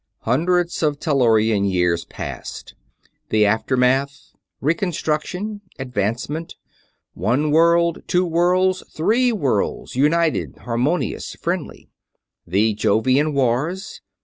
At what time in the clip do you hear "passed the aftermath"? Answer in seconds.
2.05-4.31